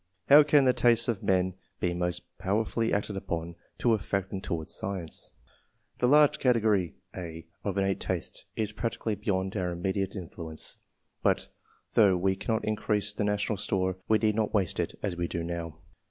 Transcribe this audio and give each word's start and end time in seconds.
How 0.29 0.41
can 0.41 0.65
the 0.65 0.73
tastes 0.73 1.07
of 1.07 1.21
men 1.21 1.53
be 1.79 1.93
most 1.93 2.23
powerfully 2.39 2.91
acted 2.91 3.15
upon, 3.17 3.55
to 3.77 3.93
affect 3.93 4.31
them 4.31 4.41
towards 4.41 4.73
science? 4.73 5.29
The 5.99 6.07
large 6.07 6.39
category 6.39 6.95
(a) 7.15 7.45
of 7.63 7.77
innate 7.77 7.99
tastes 7.99 8.45
is 8.55 8.73
•^cally 8.73 9.21
beyond 9.23 9.55
our 9.55 9.69
immediate 9.69 10.15
influence; 10.15 10.79
but 11.21 11.37
III.] 11.37 11.43
ORIGIN 11.43 11.69
OF 11.69 11.91
TASTE 11.93 11.93
FOE 11.93 11.93
SCIENCE, 11.93 11.95
223 11.97 12.09
though 12.09 12.17
we 12.17 12.35
cannot 12.35 12.65
increase 12.65 13.13
the 13.13 13.23
national 13.23 13.57
store, 13.57 13.97
we 14.07 14.17
need 14.17 14.33
not 14.35 14.53
waste 14.55 14.79
it, 14.79 14.97
as 15.03 15.15
we 15.15 15.27
do 15.27 15.43
now. 15.43 15.75